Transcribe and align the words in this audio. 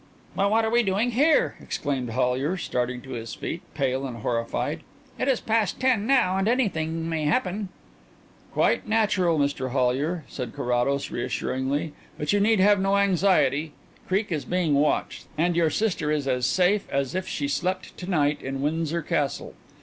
"But 0.35 0.49
what 0.49 0.65
are 0.65 0.71
we 0.71 0.81
doing 0.81 1.11
here!" 1.11 1.53
exclaimed 1.61 2.09
Hollyer, 2.09 2.57
starting 2.57 3.01
to 3.03 3.11
his 3.11 3.35
feet, 3.35 3.61
pale 3.75 4.07
and 4.07 4.17
horrified. 4.23 4.81
"It 5.19 5.27
is 5.27 5.39
past 5.39 5.79
ten 5.79 6.07
now 6.07 6.37
and 6.37 6.47
anything 6.47 7.07
may 7.07 7.25
happen." 7.25 7.69
"Quite 8.51 8.87
natural, 8.87 9.37
Mr 9.37 9.69
Hollyer," 9.69 10.23
said 10.27 10.53
Carrados 10.55 11.11
reassuringly, 11.11 11.93
"but 12.17 12.33
you 12.33 12.39
need 12.39 12.59
have 12.59 12.79
no 12.79 12.97
anxiety. 12.97 13.73
Creake 14.07 14.31
is 14.31 14.43
being 14.45 14.73
watched, 14.73 14.85
the 14.87 15.03
house 15.03 15.13
is 15.13 15.27
being 15.35 15.43
watched, 15.43 15.47
and 15.49 15.55
your 15.55 15.69
sister 15.69 16.09
is 16.11 16.27
as 16.27 16.47
safe 16.47 16.89
as 16.89 17.13
if 17.13 17.27
she 17.27 17.47
slept 17.47 17.95
to 17.97 18.09
night 18.09 18.41
in 18.41 18.63
Windsor 18.63 19.03
Castle. 19.03 19.53